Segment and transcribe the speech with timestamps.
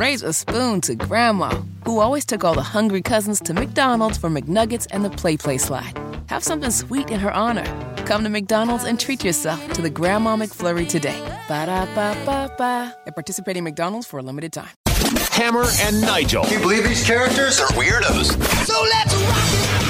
[0.00, 1.50] raise a spoon to Grandma,
[1.84, 5.92] who always took all the hungry cousins to McDonald's for McNuggets and the PlayPlace slide.
[6.28, 7.66] Have something sweet in her honor.
[8.06, 11.20] Come to McDonald's and treat yourself to the Grandma McFlurry today.
[11.48, 12.96] Ba da ba ba ba.
[13.06, 14.74] At participating McDonald's for a limited time.
[15.32, 16.44] Hammer and Nigel.
[16.44, 18.32] Can you believe these characters are weirdos?
[18.64, 19.89] So let's rock it.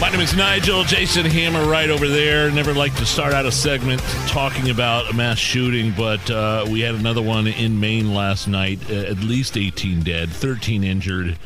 [0.00, 0.82] My name is Nigel.
[0.84, 2.50] Jason Hammer right over there.
[2.50, 6.80] Never like to start out a segment talking about a mass shooting, but uh, we
[6.80, 8.90] had another one in Maine last night.
[8.90, 11.38] At least 18 dead, 13 injured.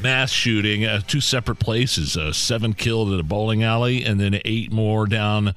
[0.00, 2.16] Mass shooting, uh, two separate places.
[2.16, 5.54] Uh, seven killed at a bowling alley, and then eight more down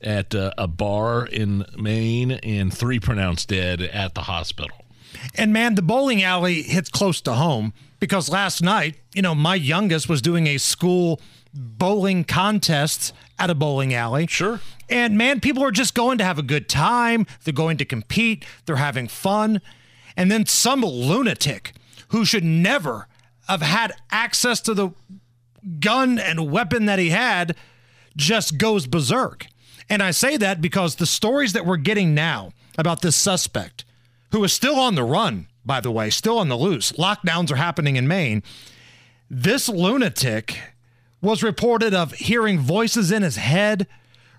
[0.00, 4.83] at uh, a bar in Maine, and three pronounced dead at the hospital.
[5.34, 9.54] And man, the bowling alley hits close to home because last night, you know, my
[9.54, 11.20] youngest was doing a school
[11.52, 14.26] bowling contest at a bowling alley.
[14.26, 14.60] Sure.
[14.88, 17.26] And man, people are just going to have a good time.
[17.44, 18.44] They're going to compete.
[18.66, 19.60] They're having fun.
[20.16, 21.72] And then some lunatic
[22.08, 23.08] who should never
[23.48, 24.90] have had access to the
[25.80, 27.56] gun and weapon that he had
[28.16, 29.46] just goes berserk.
[29.88, 33.84] And I say that because the stories that we're getting now about this suspect,
[34.34, 37.56] who is still on the run, by the way, still on the loose, lockdowns are
[37.56, 38.42] happening in Maine.
[39.30, 40.58] This lunatic
[41.22, 43.86] was reported of hearing voices in his head,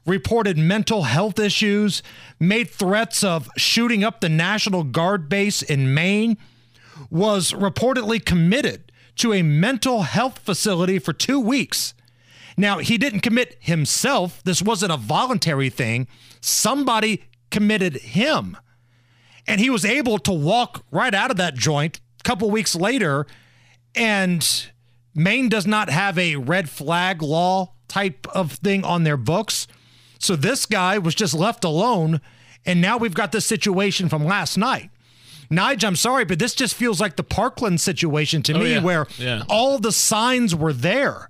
[0.06, 2.04] reported mental health issues,
[2.42, 6.36] made threats of shooting up the National Guard base in Maine,
[7.10, 11.94] was reportedly committed to a mental health facility for two weeks.
[12.58, 14.44] Now, he didn't commit himself.
[14.44, 16.10] This wasn't a voluntary thing.
[16.42, 18.58] Somebody committed him.
[19.48, 23.28] And he was able to walk right out of that joint a couple weeks later
[23.94, 24.68] and
[25.14, 29.68] Maine does not have a red flag law type of thing on their books.
[30.20, 32.20] So this guy was just left alone.
[32.66, 34.90] And now we've got this situation from last night.
[35.52, 38.82] Nige, I'm sorry, but this just feels like the Parkland situation to Oh, me, yeah.
[38.82, 39.44] where Yeah.
[39.48, 41.30] all the signs were there.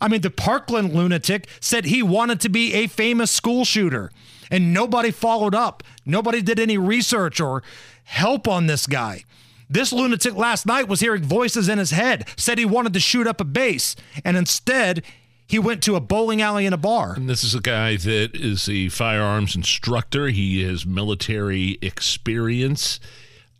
[0.00, 4.10] I mean, the Parkland lunatic said he wanted to be a famous school shooter,
[4.52, 5.82] and nobody followed up.
[6.06, 7.64] Nobody did any research or
[8.04, 9.24] help on this guy.
[9.68, 13.26] This lunatic last night was hearing voices in his head, said he wanted to shoot
[13.26, 15.02] up a base, and instead
[15.46, 17.14] he went to a bowling alley and a bar.
[17.14, 20.28] And this is a guy that is a firearms instructor.
[20.28, 23.00] He has military experience.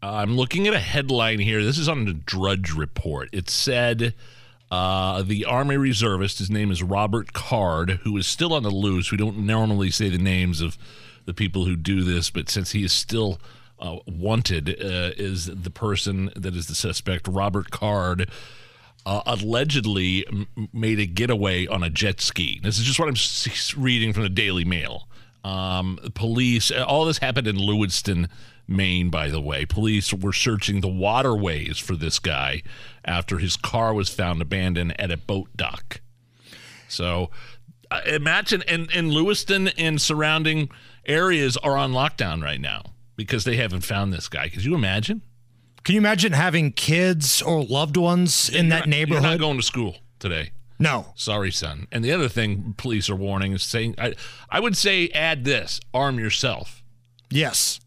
[0.02, 1.64] Uh, I'm looking at a headline here.
[1.64, 3.30] This is on the Drudge Report.
[3.32, 4.14] It said
[4.72, 9.10] uh, the Army reservist, his name is Robert Card, who is still on the loose.
[9.12, 10.78] We don't normally say the names of
[11.26, 13.38] the people who do this, but since he is still
[13.78, 18.30] uh, wanted, uh, is the person that is the suspect, Robert Card
[19.04, 22.58] uh, allegedly m- made a getaway on a jet ski.
[22.62, 25.06] This is just what I'm s- reading from the Daily Mail.
[25.44, 28.28] Um, police, all this happened in Lewiston,
[28.68, 29.66] Maine, by the way.
[29.66, 32.62] Police were searching the waterways for this guy
[33.04, 36.00] after his car was found abandoned at a boat dock.
[36.88, 37.30] So
[37.90, 40.70] uh, imagine, and, and Lewiston and surrounding
[41.06, 42.84] areas are on lockdown right now
[43.16, 44.48] because they haven't found this guy.
[44.48, 45.22] Could you imagine?
[45.84, 49.22] Can you imagine having kids or loved ones in that You're neighborhood?
[49.24, 50.52] not going to school today.
[50.82, 51.06] No.
[51.14, 51.86] Sorry, son.
[51.92, 54.14] And the other thing police are warning is saying, I,
[54.50, 56.82] I would say add this arm yourself.
[57.30, 57.80] Yes.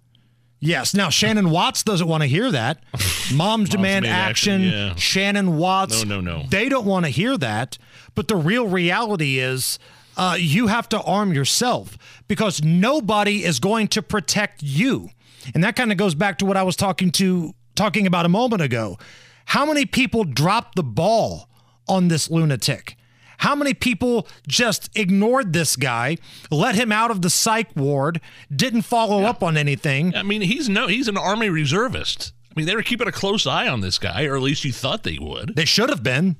[0.59, 0.94] Yes.
[0.94, 2.84] Now Shannon Watts doesn't want to hear that.
[3.34, 4.61] Moms demand action.
[4.61, 4.95] action, yeah.
[4.95, 6.03] Shannon Watts.
[6.05, 6.45] No, no, no.
[6.50, 7.78] They don't want to hear that.
[8.16, 9.78] But the real reality is
[10.17, 11.97] uh, you have to arm yourself
[12.28, 15.09] because nobody is going to protect you.
[15.53, 18.29] And that kind of goes back to what I was talking to talking about a
[18.29, 18.97] moment ago.
[19.45, 21.50] How many people dropped the ball
[21.88, 22.97] on this lunatic?
[23.40, 26.18] How many people just ignored this guy,
[26.50, 28.22] let him out of the psych ward,
[28.53, 30.16] didn't follow up on anything?
[30.16, 32.34] I mean, he's no, he's an army reservist.
[32.50, 34.72] I mean, they were keeping a close eye on this guy, or at least you
[34.72, 35.56] thought they would.
[35.56, 36.38] They should have been.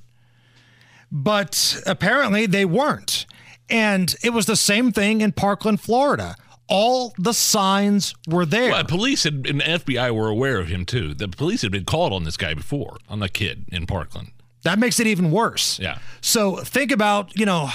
[1.12, 3.26] But apparently they weren't.
[3.70, 6.36] And it was the same thing in Parkland, Florida.
[6.68, 8.72] All the signs were there.
[8.72, 11.14] Well, police had, and FBI were aware of him too.
[11.14, 14.32] The police had been called on this guy before, on the kid in Parkland.
[14.66, 15.80] That makes it even worse.
[15.80, 16.00] Yeah.
[16.22, 17.70] So think about, you know,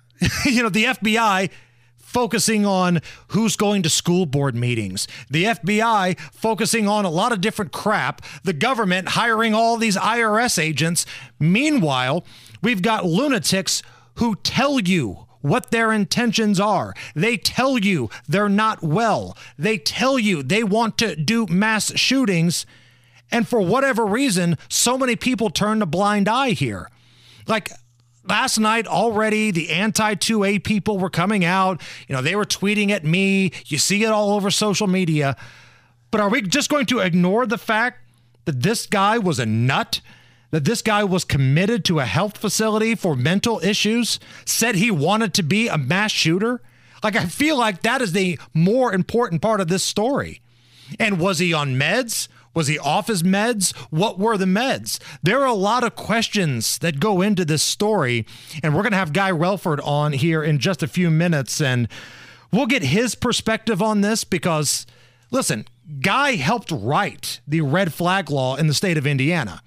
[0.44, 1.50] you know, the FBI
[1.96, 5.06] focusing on who's going to school board meetings.
[5.30, 8.22] The FBI focusing on a lot of different crap.
[8.42, 11.06] The government hiring all these IRS agents.
[11.38, 12.24] Meanwhile,
[12.60, 13.82] we've got lunatics
[14.16, 16.92] who tell you what their intentions are.
[17.14, 19.36] They tell you they're not well.
[19.56, 22.66] They tell you they want to do mass shootings.
[23.32, 26.90] And for whatever reason, so many people turn a blind eye here.
[27.48, 27.72] Like
[28.28, 31.80] last night already, the anti 2A people were coming out.
[32.06, 33.50] You know, they were tweeting at me.
[33.66, 35.34] You see it all over social media.
[36.10, 38.00] But are we just going to ignore the fact
[38.44, 40.02] that this guy was a nut,
[40.50, 45.32] that this guy was committed to a health facility for mental issues, said he wanted
[45.34, 46.60] to be a mass shooter?
[47.02, 50.42] Like, I feel like that is the more important part of this story.
[51.00, 52.28] And was he on meds?
[52.54, 53.74] Was he off his meds?
[53.90, 54.98] What were the meds?
[55.22, 58.26] There are a lot of questions that go into this story,
[58.62, 61.88] and we're going to have Guy Relford on here in just a few minutes, and
[62.52, 64.86] we'll get his perspective on this because,
[65.30, 65.66] listen,
[66.00, 69.62] Guy helped write the red flag law in the state of Indiana.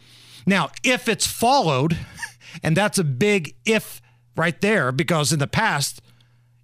[0.45, 1.97] Now, if it's followed,
[2.63, 4.01] and that's a big if
[4.35, 6.01] right there, because in the past,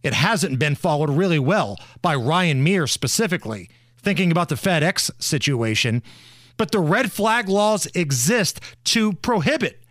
[0.04, 3.70] it hasn't been followed really well by Ryan Mears specifically
[4.04, 6.04] thinking about the FedEx situation,
[6.58, 9.82] but the red flag laws exist to prohibit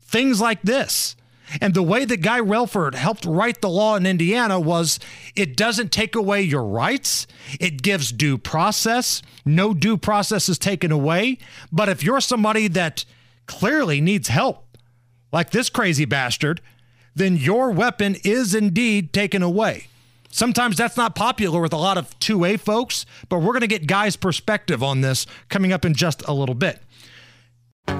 [0.00, 1.16] things like this.
[1.60, 4.98] And the way that Guy Relford helped write the law in Indiana was
[5.34, 7.26] it doesn't take away your rights,
[7.58, 9.22] it gives due process.
[9.46, 11.38] No due process is taken away.
[11.72, 13.04] But if you're somebody that
[13.46, 14.76] clearly needs help,
[15.32, 16.60] like this crazy bastard,
[17.14, 19.88] then your weapon is indeed taken away.
[20.30, 23.86] Sometimes that's not popular with a lot of 2A folks, but we're going to get
[23.86, 26.82] Guy's perspective on this coming up in just a little bit.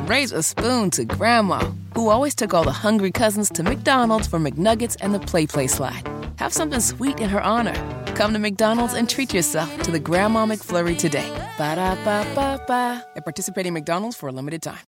[0.07, 4.39] Raise a spoon to Grandma, who always took all the hungry cousins to McDonald's for
[4.39, 6.07] McNuggets and the PlayPlace slide.
[6.37, 7.75] Have something sweet in her honor.
[8.15, 11.29] Come to McDonald's and treat yourself to the Grandma McFlurry today.
[11.57, 13.05] Ba da ba ba ba.
[13.17, 14.79] At participating McDonald's for a limited time.